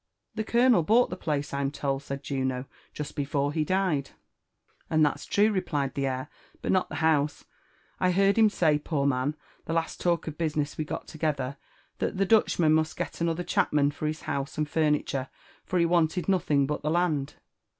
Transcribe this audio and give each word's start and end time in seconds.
"The 0.33 0.43
colonel 0.43 0.81
bought 0.81 1.11
the 1.11 1.15
place,'I'm 1.15 1.69
told/' 1.69 2.01
said 2.01 2.23
Juno, 2.23 2.65
"just 2.91 3.15
before 3.15 3.53
he 3.53 3.63
died." 3.63 4.09
"And 4.89 5.05
that's 5.05 5.27
truej" 5.27 5.53
replied 5.53 5.93
the 5.93 6.07
heir; 6.07 6.27
"but 6.63 6.71
not 6.71 6.89
the 6.89 6.95
house, 7.05 7.45
I 7.99 8.09
heard 8.09 8.35
him 8.35 8.49
say, 8.49 8.79
poor 8.79 9.05
man, 9.05 9.35
the 9.65 9.73
last 9.73 9.99
talk 10.01 10.25
of 10.27 10.39
business 10.39 10.75
we 10.75 10.85
got 10.85 11.05
together, 11.07 11.55
that 11.99 12.17
the 12.17 12.25
Dutchman 12.25 12.73
must 12.73 12.97
get 12.97 13.19
anolher 13.21 13.45
chapman 13.45 13.91
for 13.91 14.07
his 14.07 14.21
house 14.23 14.57
and 14.57 14.65
furni 14.67 15.05
ture, 15.05 15.29
for 15.65 15.77
he 15.77 15.85
wanted 15.85 16.27
nothing 16.27 16.65
but 16.65 16.81
the 16.81 16.89
land." 16.89 17.35